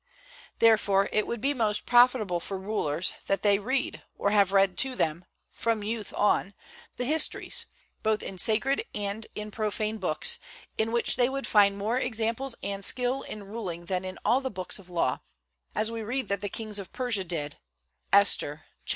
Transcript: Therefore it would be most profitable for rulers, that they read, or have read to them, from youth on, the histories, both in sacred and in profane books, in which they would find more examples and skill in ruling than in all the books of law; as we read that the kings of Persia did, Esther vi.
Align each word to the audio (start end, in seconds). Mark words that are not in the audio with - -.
Therefore 0.57 1.09
it 1.11 1.27
would 1.27 1.41
be 1.41 1.53
most 1.53 1.85
profitable 1.85 2.39
for 2.39 2.57
rulers, 2.57 3.13
that 3.27 3.43
they 3.43 3.59
read, 3.59 4.01
or 4.17 4.31
have 4.31 4.51
read 4.51 4.75
to 4.79 4.95
them, 4.95 5.25
from 5.51 5.83
youth 5.83 6.11
on, 6.15 6.55
the 6.97 7.05
histories, 7.05 7.67
both 8.01 8.23
in 8.23 8.39
sacred 8.39 8.83
and 8.95 9.27
in 9.35 9.51
profane 9.51 9.99
books, 9.99 10.39
in 10.75 10.91
which 10.91 11.17
they 11.17 11.29
would 11.29 11.45
find 11.45 11.77
more 11.77 11.99
examples 11.99 12.55
and 12.63 12.83
skill 12.83 13.21
in 13.21 13.43
ruling 13.43 13.85
than 13.85 14.03
in 14.03 14.17
all 14.25 14.41
the 14.41 14.49
books 14.49 14.79
of 14.79 14.89
law; 14.89 15.19
as 15.75 15.91
we 15.91 16.01
read 16.01 16.29
that 16.29 16.41
the 16.41 16.49
kings 16.49 16.79
of 16.79 16.91
Persia 16.91 17.23
did, 17.23 17.59
Esther 18.11 18.65
vi. 18.87 18.89